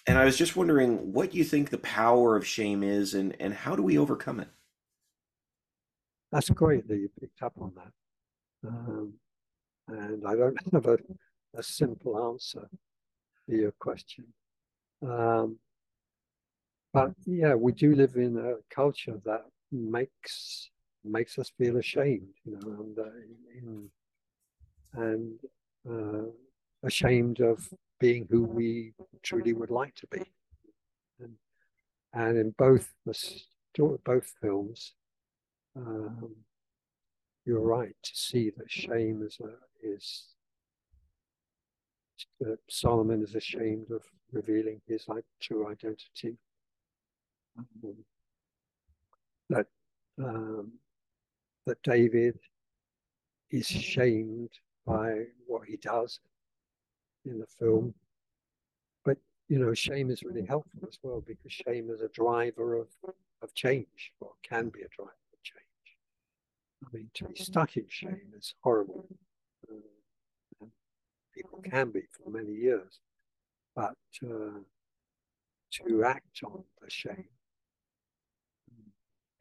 and 0.05 0.17
I 0.17 0.25
was 0.25 0.37
just 0.37 0.55
wondering 0.55 1.13
what 1.13 1.33
you 1.33 1.43
think 1.43 1.69
the 1.69 1.77
power 1.77 2.35
of 2.35 2.47
shame 2.47 2.83
is, 2.83 3.13
and 3.13 3.35
and 3.41 3.53
how 3.53 3.75
do 3.75 3.83
we 3.83 3.97
overcome 3.97 4.39
it? 4.39 4.47
That's 6.31 6.49
great 6.49 6.87
that 6.87 6.97
you 6.97 7.09
picked 7.19 7.41
up 7.43 7.53
on 7.59 7.73
that. 7.75 8.69
Um, 8.69 9.13
and 9.89 10.25
I 10.25 10.35
don't 10.35 10.57
have 10.73 10.85
a, 10.85 10.97
a 11.55 11.63
simple 11.63 12.33
answer 12.33 12.69
your 13.47 13.71
question. 13.79 14.25
Um, 15.01 15.57
but 16.93 17.11
yeah, 17.25 17.53
we 17.53 17.71
do 17.71 17.95
live 17.95 18.15
in 18.15 18.37
a 18.37 18.55
culture 18.73 19.19
that 19.25 19.45
makes 19.71 20.69
makes 21.03 21.37
us 21.37 21.51
feel 21.57 21.77
ashamed, 21.77 22.33
you 22.43 22.51
know, 22.53 22.71
and 22.83 22.99
uh, 22.99 23.03
in, 23.55 23.89
and 24.93 25.39
uh, 25.89 26.29
ashamed 26.83 27.39
of 27.39 27.67
being 27.99 28.27
who 28.29 28.43
we 28.43 28.93
truly 29.23 29.53
would 29.53 29.71
like 29.71 29.95
to 29.95 30.07
be. 30.07 30.23
And, 31.19 31.33
and 32.13 32.37
in 32.37 32.51
both 32.57 32.89
the 33.05 33.97
both 34.03 34.33
films, 34.41 34.93
um, 35.75 36.35
you're 37.45 37.61
right 37.61 37.95
to 38.01 38.11
see 38.13 38.51
that 38.57 38.69
shame 38.69 39.23
is 39.23 39.37
a, 39.41 39.51
is 39.87 40.25
that 42.39 42.59
Solomon 42.69 43.23
is 43.23 43.35
ashamed 43.35 43.91
of 43.91 44.03
revealing 44.31 44.81
his 44.87 45.07
true 45.41 45.67
identity. 45.69 46.37
Um, 47.57 47.95
that 49.49 49.67
um, 50.19 50.73
that 51.65 51.81
David 51.83 52.37
is 53.51 53.67
shamed 53.67 54.49
by 54.85 55.25
what 55.45 55.67
he 55.67 55.77
does 55.77 56.19
in 57.25 57.39
the 57.39 57.45
film. 57.59 57.93
But 59.05 59.17
you 59.47 59.59
know, 59.59 59.73
shame 59.73 60.09
is 60.09 60.23
really 60.23 60.45
helpful 60.45 60.81
as 60.87 60.97
well 61.03 61.23
because 61.25 61.51
shame 61.51 61.89
is 61.89 62.01
a 62.01 62.09
driver 62.09 62.75
of, 62.75 62.87
of 63.41 63.53
change, 63.53 64.13
or 64.19 64.31
can 64.43 64.69
be 64.69 64.81
a 64.81 64.87
driver 64.95 65.11
of 65.33 65.43
change. 65.43 65.65
I 66.85 66.87
mean, 66.95 67.09
to 67.15 67.25
be 67.25 67.35
stuck 67.35 67.77
in 67.77 67.85
shame 67.89 68.33
is 68.37 68.53
horrible. 68.61 69.07
People 71.37 71.61
can 71.61 71.91
be 71.91 72.01
for 72.11 72.29
many 72.29 72.53
years, 72.53 72.99
but 73.75 73.95
uh, 74.23 74.59
to 75.71 76.03
act 76.03 76.41
on 76.43 76.63
the 76.81 76.89
shame 76.89 77.29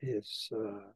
is 0.03 0.50
uh, 0.55 0.91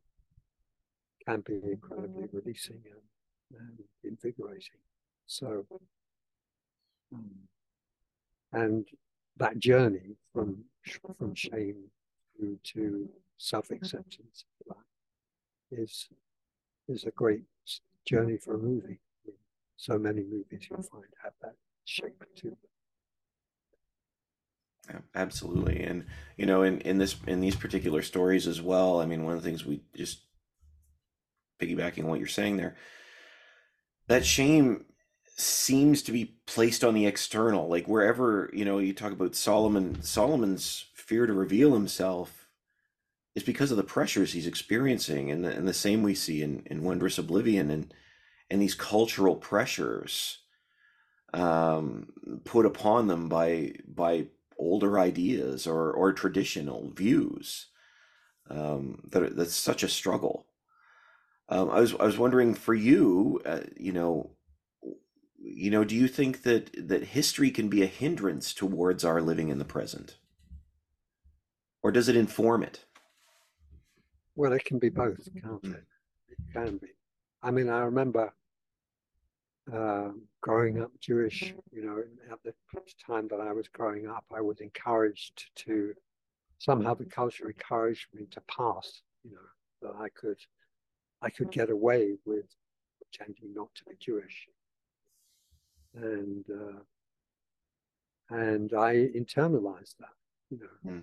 can 1.27 1.41
be 1.41 1.61
incredibly 1.65 2.29
releasing 2.33 2.83
and, 2.95 3.61
and 3.61 3.79
invigorating. 4.05 4.81
So 5.27 5.65
Mm. 7.15 7.23
And 8.53 8.87
that 9.37 9.59
journey 9.59 10.17
from 10.33 10.65
from 11.19 11.35
shame 11.35 11.91
through 12.37 12.59
to 12.73 13.09
self 13.39 13.71
acceptance 13.71 14.45
is 15.71 16.09
is 16.89 17.05
a 17.05 17.11
great 17.11 17.45
journey 18.05 18.37
for 18.37 18.55
a 18.55 18.59
movie. 18.59 19.01
So 19.81 19.99
many 19.99 20.23
movies 20.23 20.69
you'll 20.69 20.83
find 20.83 21.05
have 21.25 21.33
that 21.41 21.55
shape 21.87 22.23
to 22.37 22.55
them. 24.87 25.05
Absolutely, 25.15 25.83
and 25.83 26.05
you 26.37 26.45
know, 26.45 26.63
in 26.63 26.83
in 26.83 26.99
this 26.99 27.17
in 27.27 27.41
these 27.41 27.57
particular 27.57 28.03
stories 28.03 28.47
as 28.47 28.61
well. 28.61 29.01
I 29.01 29.07
mean, 29.07 29.25
one 29.25 29.35
of 29.35 29.43
the 29.43 29.49
things 29.49 29.65
we 29.65 29.81
just 29.97 30.21
piggybacking 31.63 32.01
on 32.01 32.11
what 32.11 32.19
you're 32.19 32.29
saying 32.29 32.59
there, 32.59 32.77
that 34.07 34.27
shame 34.27 34.85
seems 35.25 36.03
to 36.03 36.13
be 36.13 36.37
placed 36.45 36.85
on 36.85 36.93
the 36.93 37.07
external 37.07 37.67
like 37.67 37.89
wherever 37.89 38.51
you 38.53 38.67
know 38.67 38.77
you 38.77 38.93
talk 38.93 39.13
about 39.13 39.35
solomon 39.35 40.03
solomon's 40.03 40.85
fear 40.93 41.25
to 41.25 41.33
reveal 41.33 41.73
himself 41.73 42.47
is 43.35 43.43
because 43.43 43.71
of 43.71 43.79
the 43.79 43.83
pressures 43.83 44.35
he's 44.35 44.47
experiencing 44.47 45.31
and 45.31 45.43
the, 45.43 45.49
and 45.51 45.67
the 45.67 45.73
same 45.73 46.03
we 46.03 46.15
see 46.15 46.43
in, 46.43 46.63
in 46.67 46.83
wondrous 46.83 47.17
oblivion 47.17 47.71
and 47.71 47.95
and 48.51 48.61
these 48.61 48.75
cultural 48.75 49.37
pressures 49.37 50.39
um, 51.33 52.13
put 52.45 52.67
upon 52.67 53.07
them 53.07 53.29
by 53.29 53.73
by 53.87 54.27
older 54.59 54.99
ideas 54.99 55.67
or 55.67 55.93
or 55.93 56.13
traditional 56.13 56.91
views 56.91 57.67
um, 58.49 59.03
that 59.11 59.37
that's 59.37 59.55
such 59.55 59.83
a 59.83 59.89
struggle 59.89 60.47
um, 61.51 61.69
I 61.69 61.81
was 61.81 61.95
I 61.99 62.05
was 62.05 62.17
wondering 62.17 62.55
for 62.55 62.75
you, 62.75 63.43
uh, 63.45 63.63
you 63.77 63.91
know, 63.91 64.31
you 65.37 65.71
know, 65.71 65.85
do 65.85 65.97
you 65.97 66.07
think 66.07 66.43
that 66.45 66.71
that 66.89 67.03
history 67.03 67.51
can 67.51 67.69
be 67.69 67.83
a 67.83 67.87
hindrance 67.87 68.55
towards 68.55 69.05
our 69.05 69.21
living 69.21 69.49
in 69.49 69.59
the 69.59 69.65
present? 69.65 70.17
Or 71.83 71.91
does 71.91 72.09
it 72.09 72.17
inform 72.17 72.63
it? 72.63 72.85
Well, 74.37 74.53
it 74.53 74.65
can 74.65 74.79
be 74.79 74.91
both, 74.91 75.29
can't 75.43 75.65
it? 75.65 75.85
It 76.29 76.39
can 76.53 76.79
be. 76.79 76.89
I 77.43 77.51
mean, 77.51 77.69
I 77.69 77.81
remember 77.81 78.33
uh, 79.73 80.11
growing 80.41 80.83
up 80.83 80.91
Jewish, 81.01 81.55
you 81.73 81.85
know, 81.85 82.03
at 82.31 82.43
the 82.45 82.55
time 83.07 83.29
that 83.29 83.41
I 83.41 83.53
was 83.53 83.69
growing 83.69 84.09
up, 84.09 84.25
I 84.35 84.41
was 84.41 84.61
encouraged 84.61 85.51
to 85.67 85.95
somehow 86.59 86.95
the 86.95 87.05
culture 87.05 87.49
encouraged 87.49 88.09
me 88.15 88.27
to 88.31 88.41
pass, 88.43 89.03
you 89.25 89.33
know, 89.33 89.39
that 89.83 89.97
I 90.01 90.09
could 90.11 90.39
I 91.23 91.31
could 91.31 91.51
get 91.51 91.71
away 91.71 92.17
with 92.25 92.47
pretending 93.01 93.55
not 93.55 93.69
to 93.75 93.85
be 93.85 93.97
Jewish 93.99 94.47
and 95.95 96.45
uh, 96.51 96.81
and 98.31 98.73
I 98.75 98.95
internalized 98.95 99.97
that. 99.99 100.15
You 100.51 100.59
know, 100.59 100.93
mm. 100.93 101.03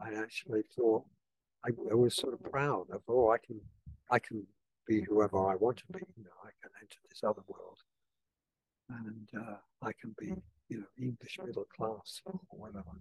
I 0.00 0.20
actually 0.20 0.62
thought 0.76 1.04
I, 1.64 1.70
I, 1.90 1.94
was 1.94 2.14
sort 2.14 2.34
of 2.34 2.42
proud 2.50 2.86
of 2.92 3.02
oh, 3.08 3.30
I 3.30 3.38
can 3.38 3.60
I 4.10 4.18
can 4.18 4.46
be 4.88 5.02
whoever 5.02 5.38
I 5.48 5.54
want 5.54 5.76
to 5.78 5.84
be. 5.92 6.00
You 6.16 6.24
know, 6.24 6.38
I 6.42 6.50
can 6.60 6.70
enter 6.80 6.98
this 7.08 7.22
other 7.22 7.42
world, 7.46 7.78
and 8.90 9.28
uh, 9.36 9.56
I 9.82 9.92
can 10.00 10.14
be 10.18 10.32
you 10.68 10.78
know 10.78 10.86
English 10.98 11.38
middle 11.44 11.66
class 11.76 12.20
or 12.24 12.40
whatever. 12.50 12.96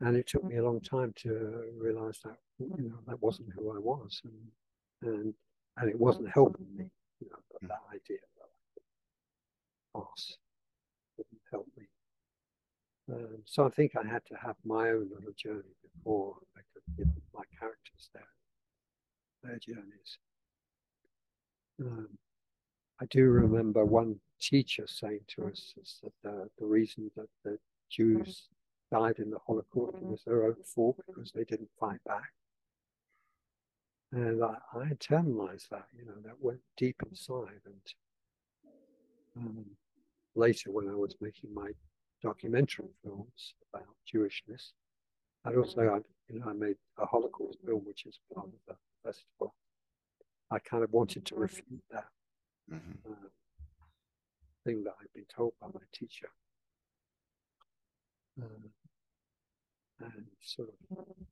And 0.00 0.16
it 0.16 0.26
took 0.26 0.44
me 0.44 0.56
a 0.56 0.64
long 0.64 0.80
time 0.80 1.14
to 1.18 1.64
realize 1.78 2.18
that 2.24 2.36
you 2.58 2.90
know 2.90 2.98
that 3.06 3.22
wasn't 3.22 3.52
who 3.54 3.74
I 3.74 3.78
was, 3.78 4.20
and 4.24 5.12
and 5.14 5.34
and 5.78 5.88
it 5.88 5.98
wasn't 5.98 6.28
helping 6.28 6.66
me. 6.76 6.90
You 7.20 7.28
know, 7.30 7.38
that, 7.52 7.68
that 7.68 7.82
idea 7.94 8.18
pass 9.94 10.36
didn't 11.16 11.42
help 11.50 11.66
me. 11.76 11.84
Um, 13.12 13.42
so 13.44 13.66
I 13.66 13.70
think 13.70 13.92
I 13.96 14.06
had 14.06 14.24
to 14.26 14.34
have 14.36 14.56
my 14.64 14.90
own 14.90 15.10
little 15.14 15.34
journey 15.36 15.74
before 15.82 16.36
I 16.56 16.60
could 16.72 16.96
give 16.96 17.08
my 17.34 17.42
characters 17.58 18.08
their 18.14 18.26
journeys. 19.60 20.18
Um, 21.80 22.08
I 23.00 23.06
do 23.06 23.24
remember 23.24 23.84
one 23.84 24.16
teacher 24.40 24.86
saying 24.86 25.20
to 25.36 25.46
us 25.46 25.74
that 26.02 26.12
the, 26.22 26.48
the 26.58 26.66
reason 26.66 27.10
that 27.16 27.28
the 27.44 27.58
Jews 27.90 28.48
died 28.90 29.18
in 29.18 29.30
the 29.30 29.38
Holocaust 29.46 29.96
was 30.00 30.22
their 30.24 30.44
own 30.44 30.56
fault 30.64 31.00
because 31.06 31.32
they 31.32 31.44
didn't 31.44 31.70
fight 31.78 32.02
back. 32.06 32.32
And 34.12 34.44
I, 34.44 34.56
I 34.74 34.84
internalized 34.84 35.68
that, 35.70 35.86
you 35.96 36.04
know, 36.04 36.20
that 36.24 36.36
went 36.38 36.60
deep 36.76 36.96
inside. 37.10 37.60
And 37.64 37.94
um, 39.36 39.64
later 40.34 40.70
when 40.70 40.88
I 40.88 40.94
was 40.94 41.16
making 41.20 41.54
my 41.54 41.70
documentary 42.22 42.90
films 43.02 43.54
about 43.72 43.86
Jewishness. 44.12 44.72
And 45.44 45.56
also, 45.56 45.80
I, 45.80 46.32
you 46.32 46.38
know, 46.38 46.48
I 46.48 46.52
made 46.52 46.76
a 46.98 47.06
Holocaust 47.06 47.58
film, 47.64 47.82
which 47.84 48.06
is 48.06 48.18
part 48.32 48.46
of 48.46 48.52
the 48.68 48.76
festival. 49.02 49.54
I 50.50 50.58
kind 50.58 50.84
of 50.84 50.92
wanted 50.92 51.24
to 51.26 51.34
refute 51.36 51.82
that 51.90 52.08
Mhm. 52.70 53.04
uh, 53.04 53.28
thing 54.64 54.84
that 54.84 54.94
I'd 55.00 55.12
been 55.12 55.26
told 55.26 55.58
by 55.58 55.68
my 55.68 55.84
teacher. 55.92 56.30
Uh, 58.40 58.68
and 60.00 60.26
sort 60.40 60.68
of 60.90 61.26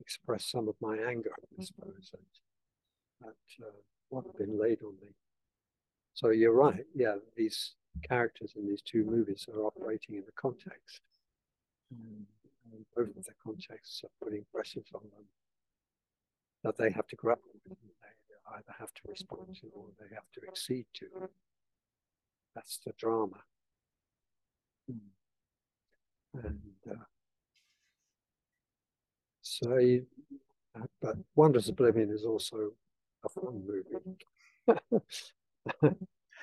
express 0.00 0.44
some 0.46 0.68
of 0.68 0.80
my 0.80 0.98
anger, 0.98 1.32
I 1.58 1.62
suppose, 1.64 2.12
at, 2.12 3.28
at 3.28 3.64
uh, 3.66 3.70
what 4.08 4.26
had 4.26 4.36
been 4.36 4.58
laid 4.58 4.82
on 4.82 4.98
me. 5.00 5.14
So 6.14 6.28
you're 6.30 6.52
right. 6.52 6.86
Yeah, 6.94 7.16
these 7.36 7.76
characters 8.02 8.54
in 8.56 8.66
these 8.66 8.82
two 8.82 9.04
movies 9.04 9.46
are 9.48 9.62
operating 9.64 10.16
in 10.16 10.24
the 10.26 10.32
context. 10.32 11.00
And, 11.90 12.26
and 12.72 12.84
both 12.94 13.16
of 13.16 13.24
the 13.24 13.34
contexts 13.42 14.02
are 14.04 14.10
putting 14.20 14.44
pressures 14.52 14.86
on 14.94 15.02
them 15.10 15.28
that 16.64 16.76
they 16.78 16.90
have 16.90 17.06
to 17.08 17.16
grapple 17.16 17.50
with. 17.68 17.78
They 17.78 18.56
either 18.56 18.74
have 18.78 18.92
to 18.94 19.02
respond 19.08 19.56
to 19.60 19.68
or 19.74 19.86
they 20.00 20.12
have 20.14 20.30
to 20.34 20.40
accede 20.48 20.86
to. 20.94 21.06
That's 22.54 22.80
the 22.84 22.92
drama. 22.98 23.36
And 26.42 26.60
uh, 26.90 26.94
so, 29.42 29.70
uh, 30.74 30.86
but 31.00 31.16
Wondrous 31.36 31.68
Oblivion 31.68 32.10
is 32.10 32.24
also 32.24 32.72
a 33.24 33.28
fun 33.28 33.62
movie. 33.66 34.16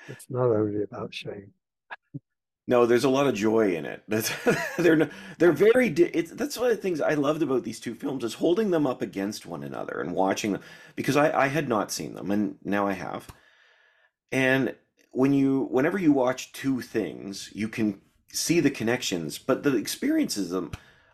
it's 0.08 0.26
not 0.30 0.46
only 0.46 0.82
about 0.82 1.12
Shane. 1.12 1.52
No, 2.72 2.86
there's 2.86 3.04
a 3.04 3.10
lot 3.10 3.26
of 3.26 3.34
joy 3.34 3.74
in 3.74 3.84
it. 3.84 4.02
That's 4.08 4.32
they're 4.78 5.10
they're 5.36 5.52
very. 5.52 5.88
It's 5.88 6.30
that's 6.30 6.56
one 6.56 6.70
of 6.70 6.76
the 6.76 6.80
things 6.80 7.02
I 7.02 7.12
loved 7.12 7.42
about 7.42 7.64
these 7.64 7.78
two 7.78 7.94
films 7.94 8.24
is 8.24 8.32
holding 8.32 8.70
them 8.70 8.86
up 8.86 9.02
against 9.02 9.44
one 9.44 9.62
another 9.62 10.00
and 10.00 10.14
watching 10.14 10.52
them 10.52 10.62
because 10.96 11.14
I 11.14 11.30
I 11.38 11.48
had 11.48 11.68
not 11.68 11.92
seen 11.92 12.14
them 12.14 12.30
and 12.30 12.56
now 12.64 12.86
I 12.86 12.94
have. 12.94 13.28
And 14.32 14.74
when 15.10 15.34
you 15.34 15.68
whenever 15.70 15.98
you 15.98 16.14
watch 16.14 16.54
two 16.54 16.80
things, 16.80 17.50
you 17.52 17.68
can 17.68 18.00
see 18.32 18.58
the 18.58 18.70
connections, 18.70 19.36
but 19.36 19.64
the 19.64 19.76
experiences 19.76 20.50
of 20.50 20.62
them 20.62 20.70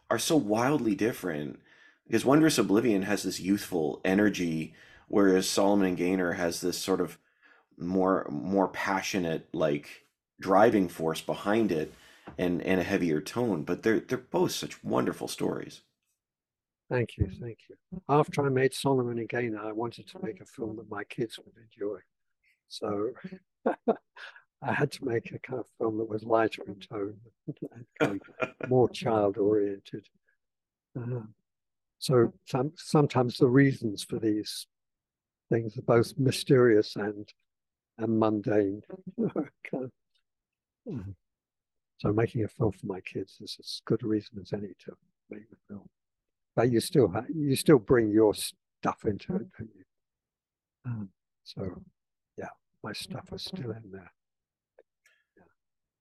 are 0.08 0.18
so 0.20 0.36
wildly 0.36 0.94
different 0.94 1.58
because 2.06 2.24
Wondrous 2.24 2.58
Oblivion 2.58 3.02
has 3.02 3.24
this 3.24 3.40
youthful 3.40 4.00
energy, 4.04 4.74
whereas 5.08 5.48
Solomon 5.48 5.88
and 5.88 5.96
Gaenor 5.96 6.34
has 6.34 6.60
this 6.60 6.78
sort 6.78 7.00
of 7.00 7.18
more 7.76 8.28
more 8.30 8.68
passionate 8.68 9.48
like 9.52 10.07
driving 10.40 10.88
force 10.88 11.20
behind 11.20 11.72
it 11.72 11.92
and 12.36 12.62
and 12.62 12.80
a 12.80 12.84
heavier 12.84 13.20
tone 13.20 13.62
but 13.62 13.82
they're 13.82 14.00
they're 14.00 14.18
both 14.18 14.52
such 14.52 14.82
wonderful 14.84 15.28
stories 15.28 15.82
Thank 16.90 17.18
you, 17.18 17.28
thank 17.38 17.58
you. 17.68 17.76
After 18.08 18.46
I 18.46 18.48
made 18.48 18.72
Solomon 18.72 19.18
and 19.18 19.28
Gaenor, 19.28 19.60
I 19.60 19.72
wanted 19.72 20.08
to 20.08 20.18
make 20.22 20.40
a 20.40 20.46
film 20.46 20.76
that 20.76 20.90
my 20.90 21.04
kids 21.04 21.38
would 21.38 21.54
enjoy. 21.62 21.98
So 22.68 23.10
I 24.62 24.72
had 24.72 24.90
to 24.92 25.04
make 25.04 25.30
a 25.32 25.38
kind 25.38 25.60
of 25.60 25.66
film 25.76 25.98
that 25.98 26.08
was 26.08 26.24
lighter 26.24 26.62
in 26.66 26.76
tone, 26.76 27.18
and 27.46 27.86
kind 28.00 28.22
of 28.40 28.70
more 28.70 28.88
child 29.02 29.36
oriented. 29.36 30.08
Uh, 30.98 31.20
so 31.98 32.32
some, 32.46 32.72
sometimes 32.76 33.36
the 33.36 33.48
reasons 33.48 34.02
for 34.02 34.18
these 34.18 34.66
things 35.50 35.76
are 35.76 35.82
both 35.82 36.14
mysterious 36.18 36.96
and 36.96 37.28
and 37.98 38.18
mundane. 38.18 38.80
Kind 39.18 39.84
of- 39.84 39.92
Mhm. 40.86 41.14
So 41.98 42.12
making 42.12 42.44
a 42.44 42.48
film 42.48 42.72
for 42.72 42.86
my 42.86 43.00
kids 43.00 43.38
is 43.40 43.56
as 43.60 43.82
good 43.84 44.02
a 44.02 44.06
reason 44.06 44.38
as 44.40 44.52
any 44.52 44.74
to 44.80 44.96
make 45.30 45.48
the 45.50 45.56
film. 45.68 45.88
But 46.56 46.70
you 46.70 46.80
still 46.80 47.08
ha- 47.08 47.26
you 47.28 47.56
still 47.56 47.78
bring 47.78 48.10
your 48.10 48.34
stuff 48.34 49.04
into 49.04 49.36
it, 49.36 49.48
don't 49.58 49.74
you? 49.74 49.84
Um, 50.84 51.12
so 51.44 51.82
yeah, 52.36 52.50
my 52.82 52.92
stuff 52.92 53.32
is 53.32 53.42
still 53.42 53.70
in 53.72 53.90
there. 53.92 54.12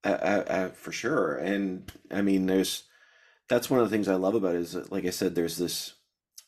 uh, 0.04 0.10
uh, 0.10 0.44
uh, 0.48 0.70
for 0.70 0.92
sure 0.92 1.36
and 1.38 1.92
i 2.12 2.22
mean 2.22 2.46
there's 2.46 2.84
that's 3.50 3.70
one 3.70 3.80
of 3.80 3.90
the 3.90 3.96
things 3.96 4.08
i 4.08 4.16
love 4.16 4.36
about 4.36 4.56
it 4.56 4.62
is 4.62 4.74
that, 4.74 4.92
like 4.92 5.06
i 5.06 5.10
said 5.10 5.36
there's 5.36 5.58
this 5.58 5.96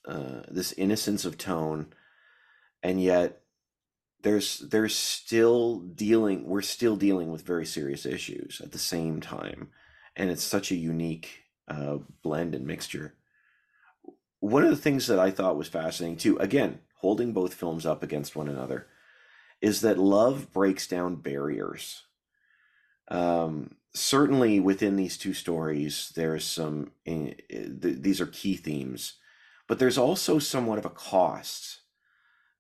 uh 0.08 0.42
this 0.50 0.74
innocence 0.74 1.26
of 1.26 1.38
tone 1.38 1.88
and 2.84 3.02
yet 3.02 3.42
there's 4.22 4.60
there's 4.60 4.96
still 4.96 5.80
dealing 5.80 6.46
we're 6.46 6.62
still 6.62 6.96
dealing 6.96 7.32
with 7.32 7.42
very 7.42 7.66
serious 7.66 8.06
issues 8.06 8.62
at 8.64 8.72
the 8.72 8.80
same 8.80 9.22
time 9.22 9.70
and 10.16 10.30
it's 10.30 10.44
such 10.44 10.72
a 10.72 10.76
unique 10.76 11.44
uh 11.68 11.98
blend 12.22 12.54
and 12.54 12.66
mixture 12.66 13.16
one 14.40 14.64
of 14.64 14.70
the 14.70 14.78
things 14.78 15.08
that 15.08 15.20
I 15.20 15.32
thought 15.32 15.58
was 15.58 15.68
fascinating 15.68 16.18
too, 16.18 16.38
again, 16.38 16.80
holding 16.96 17.34
both 17.34 17.54
films 17.54 17.86
up 17.86 18.04
against 18.04 18.36
one 18.36 18.48
another, 18.48 18.88
is 19.62 19.82
that 19.82 19.98
love 19.98 20.52
breaks 20.54 20.88
down 20.88 21.16
barriers. 21.16 22.04
Um, 23.10 23.76
certainly 23.94 24.60
within 24.60 24.96
these 24.96 25.18
two 25.18 25.34
stories, 25.34 26.12
there's 26.16 26.46
some, 26.46 26.92
eh, 27.06 27.34
eh, 27.50 27.68
th- 27.82 28.02
these 28.02 28.22
are 28.22 28.28
key 28.28 28.56
themes, 28.56 29.16
but 29.68 29.80
there's 29.80 29.98
also 29.98 30.40
somewhat 30.40 30.78
of 30.78 30.86
a 30.86 30.90
cost 30.90 31.82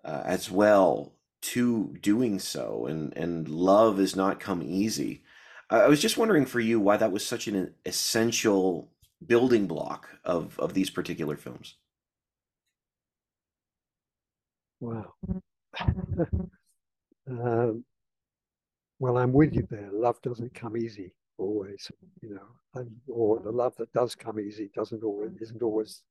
uh, 0.03 0.23
as 0.25 0.51
well 0.51 1.13
to 1.41 1.95
doing 2.01 2.39
so, 2.39 2.85
and, 2.85 3.15
and 3.15 3.47
love 3.47 3.97
has 3.97 4.15
not 4.15 4.39
come 4.39 4.61
easy. 4.61 5.23
I 5.69 5.87
was 5.87 6.01
just 6.01 6.17
wondering 6.17 6.45
for 6.45 6.59
you 6.59 6.79
why 6.79 6.97
that 6.97 7.11
was 7.11 7.25
such 7.25 7.47
an 7.47 7.73
essential 7.85 8.89
building 9.25 9.67
block 9.67 10.09
of 10.23 10.57
of 10.59 10.73
these 10.73 10.89
particular 10.89 11.37
films. 11.37 11.75
Wow. 14.79 15.13
um, 17.29 17.83
well, 18.99 19.17
I'm 19.17 19.33
with 19.33 19.53
you 19.53 19.67
there. 19.69 19.89
Love 19.91 20.21
doesn't 20.21 20.53
come 20.53 20.77
easy 20.77 21.13
always, 21.37 21.91
you 22.21 22.35
know, 22.35 22.47
and 22.75 22.89
or 23.07 23.39
the 23.39 23.51
love 23.51 23.75
that 23.77 23.93
does 23.93 24.15
come 24.15 24.39
easy 24.39 24.69
doesn't 24.73 25.03
always 25.03 25.31
isn't 25.39 25.61
always 25.61 26.03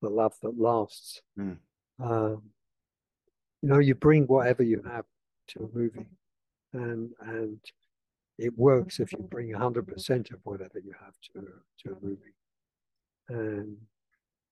the 0.00 0.08
love 0.08 0.34
that 0.42 0.58
lasts. 0.58 1.22
Mm. 1.38 1.58
Um, 2.00 2.42
you 3.62 3.68
know, 3.68 3.78
you 3.78 3.94
bring 3.94 4.26
whatever 4.26 4.62
you 4.62 4.82
have 4.82 5.04
to 5.48 5.70
a 5.72 5.76
movie, 5.78 6.06
and 6.72 7.10
and 7.20 7.60
it 8.38 8.56
works 8.58 9.00
if 9.00 9.12
you 9.12 9.18
bring 9.18 9.52
hundred 9.52 9.86
percent 9.86 10.30
of 10.30 10.40
whatever 10.44 10.80
you 10.84 10.94
have 11.00 11.14
to 11.34 11.48
to 11.84 11.96
a 11.96 12.04
movie. 12.04 12.34
And 13.28 13.76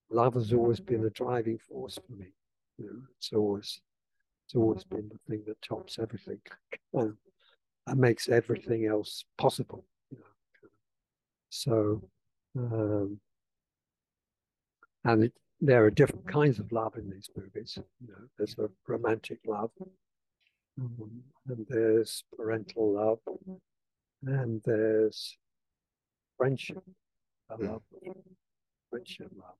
love 0.09 0.35
has 0.35 0.53
always 0.53 0.79
been 0.79 1.05
a 1.05 1.09
driving 1.09 1.57
force 1.57 1.99
for 2.05 2.13
me. 2.13 2.27
You 2.77 2.85
know, 2.85 3.01
it's 3.17 3.31
always 3.33 3.81
it's 4.45 4.55
always 4.55 4.83
been 4.83 5.09
the 5.09 5.19
thing 5.29 5.43
that 5.47 5.61
tops 5.61 5.99
everything 5.99 6.39
and, 6.93 7.15
and 7.87 7.99
makes 7.99 8.29
everything 8.29 8.85
else 8.85 9.25
possible. 9.37 9.85
You 10.09 10.19
know, 10.19 10.69
so 11.49 12.01
um, 12.57 13.19
and 15.03 15.23
it, 15.25 15.33
there 15.61 15.85
are 15.85 15.91
different 15.91 16.27
kinds 16.27 16.57
of 16.59 16.71
love 16.71 16.95
in 16.97 17.09
these 17.09 17.29
movies. 17.37 17.77
You 18.01 18.07
know, 18.07 18.27
there's 18.37 18.57
a 18.57 18.69
romantic 18.87 19.39
love, 19.45 19.69
um, 20.79 21.23
and 21.47 21.65
there's 21.69 22.23
parental 22.35 22.93
love, 22.93 23.19
and 24.25 24.61
there's 24.65 25.37
friendship, 26.37 26.83
a 27.49 27.57
Mm. 27.57 27.67
love, 27.67 27.83
friendship 28.89 29.31
love, 29.35 29.57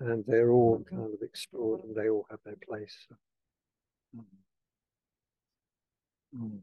and 0.00 0.24
they're 0.26 0.50
all 0.50 0.82
kind 0.82 1.14
of 1.14 1.22
explored, 1.22 1.84
and 1.84 1.94
they 1.94 2.08
all 2.10 2.26
have 2.28 2.42
their 2.44 2.56
place. 2.56 3.06
Um, 4.18 4.26
mm. 6.34 6.60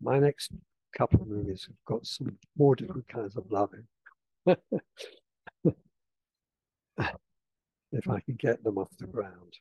My 0.00 0.18
next 0.18 0.52
couple 0.96 1.20
of 1.22 1.28
movies 1.28 1.66
have 1.66 1.84
got 1.84 2.06
some 2.06 2.38
more 2.56 2.74
different 2.74 3.08
kinds 3.08 3.36
of 3.36 3.50
love 3.50 3.74
in. 3.74 4.56
if 7.92 8.08
I 8.08 8.20
can 8.20 8.36
get 8.38 8.62
them 8.62 8.78
off 8.78 8.90
the 8.98 9.06
ground. 9.06 9.58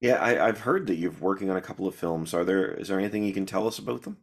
Yeah, 0.00 0.16
I, 0.16 0.46
I've 0.46 0.60
heard 0.60 0.86
that 0.88 0.96
you're 0.96 1.10
working 1.12 1.50
on 1.50 1.56
a 1.56 1.62
couple 1.62 1.86
of 1.86 1.94
films. 1.94 2.34
Are 2.34 2.44
there 2.44 2.72
is 2.74 2.88
there 2.88 2.98
anything 2.98 3.24
you 3.24 3.32
can 3.32 3.46
tell 3.46 3.66
us 3.66 3.78
about 3.78 4.02
them? 4.02 4.18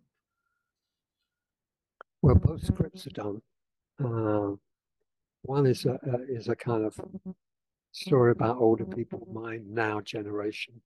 Well, 2.22 2.36
both 2.36 2.64
scripts 2.64 3.08
are 3.08 3.10
done. 3.10 3.42
Uh, 4.04 4.56
one 5.42 5.66
is 5.66 5.86
a, 5.86 6.00
a 6.06 6.22
is 6.30 6.48
a 6.48 6.56
kind 6.56 6.86
of 6.86 7.00
story 7.92 8.32
about 8.32 8.58
older 8.58 8.86
people, 8.86 9.28
my 9.32 9.60
now 9.68 10.02
generation, 10.02 10.82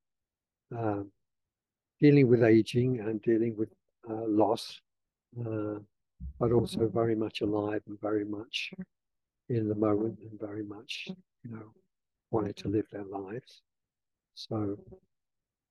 um, 0.75 1.11
dealing 1.99 2.27
with 2.27 2.43
aging 2.43 2.99
and 2.99 3.21
dealing 3.21 3.55
with 3.57 3.69
uh, 4.09 4.25
loss, 4.25 4.81
uh, 5.39 5.79
but 6.39 6.51
also 6.51 6.87
very 6.87 7.15
much 7.15 7.41
alive 7.41 7.81
and 7.87 7.99
very 8.01 8.25
much 8.25 8.71
in 9.49 9.67
the 9.67 9.75
moment 9.75 10.19
and 10.19 10.39
very 10.39 10.63
much, 10.63 11.07
you 11.43 11.51
know, 11.51 11.71
wanting 12.31 12.53
to 12.53 12.67
live 12.67 12.85
their 12.91 13.05
lives. 13.05 13.61
So 14.35 14.77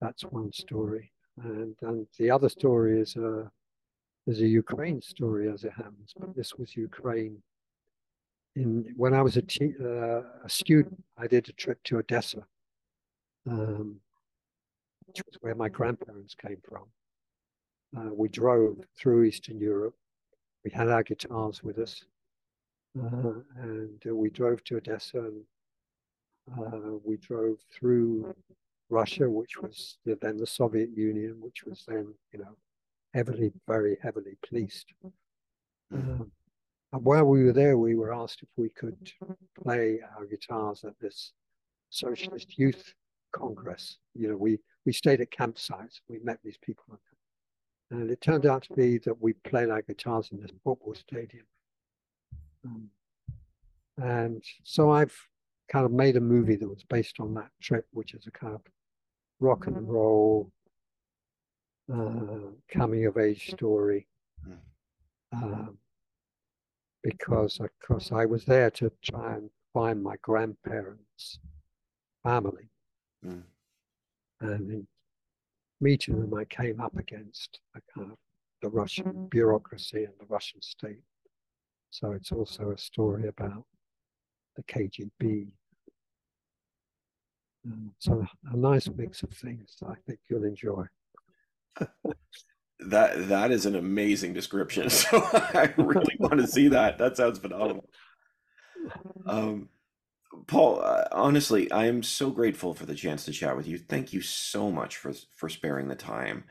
that's 0.01 0.23
one 0.23 0.53
story, 0.53 1.13
and 1.43 1.75
and 1.83 2.07
the 2.19 2.31
other 2.31 2.49
story 2.49 3.01
is 3.01 3.17
a 3.17 3.51
is 4.27 4.41
a 4.41 4.47
Ukraine 4.47 5.01
story 5.01 5.51
as 5.51 5.65
it 5.65 5.73
happens, 5.73 6.13
but 6.19 6.35
this 6.35 6.55
was 6.55 6.77
Ukraine 6.77 7.43
in 8.57 8.93
when 8.97 9.15
I 9.15 9.23
was 9.23 9.37
a, 9.37 9.43
uh, 9.43 10.23
a 10.45 10.49
student, 10.49 11.03
I 11.17 11.27
did 11.27 11.49
a 11.49 11.53
trip 11.53 11.79
to 11.85 11.99
Odessa, 11.99 12.45
um, 13.49 13.97
which 15.07 15.23
was 15.27 15.37
where 15.41 15.55
my 15.55 15.69
grandparents 15.69 16.35
came 16.35 16.59
from. 16.69 16.85
Uh, 17.97 18.13
we 18.13 18.29
drove 18.29 18.79
through 18.99 19.25
Eastern 19.25 19.61
Europe. 19.61 19.95
We 20.67 20.73
had 20.73 20.89
our 20.89 21.05
guitars 21.05 21.63
with 21.63 21.79
us, 21.79 22.03
uh, 22.99 23.35
and 23.55 24.03
uh, 24.05 24.13
we 24.17 24.31
drove 24.31 24.65
to 24.65 24.79
Odessa, 24.79 25.21
and 25.21 25.45
uh, 26.59 26.99
we 27.05 27.19
drove 27.19 27.59
through 27.73 28.35
Russia, 28.91 29.31
which 29.31 29.63
was 29.63 29.99
then 30.05 30.37
the 30.37 30.45
Soviet 30.45 30.89
Union, 30.91 31.37
which 31.39 31.63
was 31.63 31.85
then, 31.87 32.13
you 32.33 32.41
know, 32.41 32.57
heavily, 33.15 33.53
very 33.69 33.97
heavily 34.03 34.37
policed. 34.45 34.87
Um, 35.95 36.33
and 36.93 37.05
while 37.05 37.27
we 37.27 37.45
were 37.45 37.53
there, 37.53 37.79
we 37.79 37.95
were 37.95 38.13
asked 38.13 38.43
if 38.43 38.49
we 38.57 38.71
could 38.71 39.13
play 39.63 40.01
our 40.19 40.27
guitars 40.27 40.83
at 40.83 40.99
this 40.99 41.31
socialist 41.91 42.59
youth 42.59 42.93
congress. 43.31 43.99
You 44.17 44.31
know, 44.31 44.37
we 44.37 44.59
we 44.85 44.93
stayed 44.93 45.21
at 45.21 45.31
campsites. 45.31 46.01
We 46.09 46.19
met 46.25 46.41
these 46.43 46.59
people, 46.61 46.99
and 47.91 48.11
it 48.11 48.21
turned 48.21 48.47
out 48.47 48.65
to 48.65 48.75
be 48.75 48.99
that 48.99 49.21
we 49.21 49.33
played 49.33 49.71
our 49.71 49.83
guitars 49.83 50.31
in 50.33 50.41
this 50.41 50.51
football 50.65 50.95
stadium. 50.95 51.47
Um, 52.65 52.91
and 53.99 54.43
so 54.65 54.91
I've 54.91 55.17
kind 55.69 55.85
of 55.85 55.93
made 55.93 56.17
a 56.17 56.21
movie 56.21 56.57
that 56.57 56.69
was 56.69 56.85
based 56.85 57.21
on 57.21 57.35
that 57.35 57.51
trip, 57.61 57.87
which 57.93 58.15
is 58.15 58.27
a 58.27 58.31
kind 58.31 58.55
of 58.55 58.63
rock 59.41 59.67
and 59.67 59.89
roll 59.89 60.51
uh, 61.93 62.51
coming 62.73 63.07
of 63.07 63.17
age 63.17 63.51
story. 63.51 64.07
Um, 65.33 65.79
because 67.03 67.61
of 67.61 67.71
course 67.87 68.11
I 68.11 68.25
was 68.27 68.45
there 68.45 68.71
to 68.71 68.91
try 69.03 69.35
and 69.35 69.51
find 69.73 70.03
my 70.03 70.17
grandparents' 70.23 71.39
family. 72.25 72.71
Mm. 73.25 73.43
And 74.41 74.71
in 74.71 74.87
meeting 75.81 76.21
them, 76.21 76.35
I 76.35 76.45
came 76.45 76.81
up 76.81 76.97
against 76.97 77.61
kind 77.95 78.13
of 78.13 78.19
the 78.63 78.69
Russian 78.69 79.29
bureaucracy 79.31 80.05
and 80.05 80.15
the 80.19 80.27
Russian 80.27 80.63
state. 80.63 81.03
So 81.91 82.13
it's 82.13 82.33
also 82.33 82.73
a 82.73 82.79
story 82.79 83.29
about 83.29 83.65
the 84.57 84.63
KGB. 84.65 85.49
Um, 87.67 87.93
so 87.99 88.25
a 88.53 88.57
nice 88.57 88.89
mix 88.89 89.23
of 89.23 89.31
things 89.31 89.77
I 89.87 89.95
think 90.07 90.21
you'll 90.29 90.45
enjoy. 90.45 90.85
that 92.81 93.29
that 93.29 93.51
is 93.51 93.67
an 93.67 93.77
amazing 93.77 94.33
description. 94.33 94.89
So 94.91 95.23
I 95.33 95.73
really 95.77 96.17
want 96.19 96.41
to 96.41 96.47
see 96.47 96.69
that. 96.69 96.99
That 96.99 97.17
sounds 97.17 97.39
phenomenal. 97.39 97.89
Um, 99.27 99.69
Paul, 100.47 100.81
uh, 100.83 101.05
honestly, 101.13 101.71
I 101.71 101.87
am 101.87 102.03
so 102.03 102.31
grateful 102.31 102.75
for 102.75 102.87
the 102.87 102.95
chance 102.95 103.25
to 103.25 103.33
chat 103.33 103.57
with 103.57 103.67
you. 103.67 103.79
Thank 103.79 104.13
you 104.13 104.21
so 104.21 104.71
much 104.71 104.97
for 104.97 105.13
for 105.35 105.49
sparing 105.49 105.89
the 105.89 105.97
time. 105.97 106.45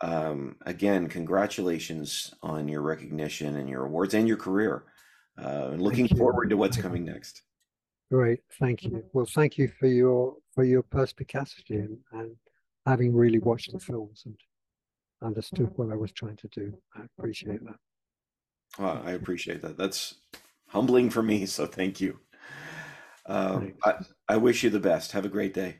Um, 0.00 0.56
again, 0.64 1.08
congratulations 1.08 2.32
on 2.42 2.68
your 2.68 2.82
recognition 2.82 3.56
and 3.56 3.68
your 3.68 3.84
awards 3.84 4.14
and 4.14 4.28
your 4.28 4.36
career. 4.36 4.84
Uh, 5.40 5.70
and 5.72 5.82
looking 5.82 6.08
forward 6.08 6.50
to 6.50 6.56
what's 6.56 6.76
coming 6.76 7.04
next. 7.04 7.42
Great, 8.10 8.40
thank 8.58 8.84
you. 8.84 9.04
Well, 9.12 9.26
thank 9.26 9.58
you 9.58 9.68
for 9.78 9.86
your 9.86 10.36
for 10.54 10.64
your 10.64 10.82
perspicacity 10.82 11.76
and, 11.76 11.98
and 12.12 12.36
having 12.86 13.14
really 13.14 13.38
watched 13.38 13.72
the 13.72 13.78
films 13.78 14.22
and 14.24 14.36
understood 15.22 15.70
what 15.76 15.92
I 15.92 15.96
was 15.96 16.12
trying 16.12 16.36
to 16.36 16.48
do. 16.48 16.72
I 16.96 17.02
appreciate 17.04 17.64
that. 17.64 17.76
Well, 18.78 19.02
I 19.04 19.12
appreciate 19.12 19.62
that. 19.62 19.76
That's 19.76 20.14
humbling 20.68 21.10
for 21.10 21.22
me. 21.22 21.46
So 21.46 21.66
thank 21.66 22.00
you. 22.00 22.18
Um, 23.28 23.74
I, 23.84 23.94
I 24.28 24.36
wish 24.38 24.64
you 24.64 24.70
the 24.70 24.80
best. 24.80 25.12
Have 25.12 25.24
a 25.24 25.28
great 25.28 25.54
day. 25.54 25.78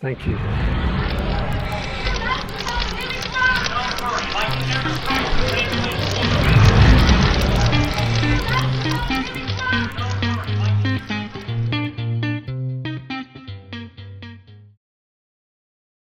Thank 0.00 0.26
you. 0.26 0.77